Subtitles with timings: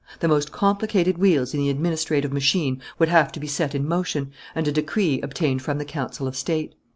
[0.19, 4.31] The most complicated wheels in the administrative machine would have to be set in motion,
[4.55, 6.73] and a decree obtained from the Council of State.